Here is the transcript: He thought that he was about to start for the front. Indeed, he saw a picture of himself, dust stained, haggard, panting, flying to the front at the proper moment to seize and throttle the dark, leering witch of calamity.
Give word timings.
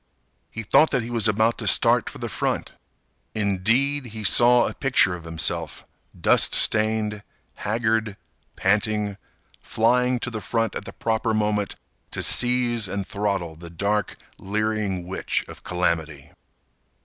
He 0.49 0.63
thought 0.63 0.89
that 0.89 1.03
he 1.03 1.11
was 1.11 1.27
about 1.27 1.59
to 1.59 1.67
start 1.67 2.09
for 2.09 2.17
the 2.17 2.27
front. 2.27 2.73
Indeed, 3.35 4.07
he 4.07 4.23
saw 4.23 4.65
a 4.65 4.73
picture 4.73 5.13
of 5.13 5.25
himself, 5.25 5.85
dust 6.19 6.55
stained, 6.55 7.21
haggard, 7.57 8.17
panting, 8.55 9.17
flying 9.61 10.17
to 10.21 10.31
the 10.31 10.41
front 10.41 10.73
at 10.73 10.85
the 10.85 10.91
proper 10.93 11.35
moment 11.35 11.75
to 12.09 12.23
seize 12.23 12.87
and 12.87 13.05
throttle 13.05 13.55
the 13.55 13.69
dark, 13.69 14.15
leering 14.39 15.05
witch 15.05 15.45
of 15.47 15.61
calamity. 15.61 16.31